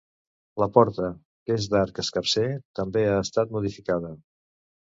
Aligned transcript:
La 0.63 0.67
porta, 0.77 1.09
que 1.49 1.57
és 1.59 1.67
d'arc 1.73 2.01
escarser, 2.05 2.47
també 2.81 3.07
ha 3.11 3.23
estat 3.27 3.55
modificada. 3.59 4.15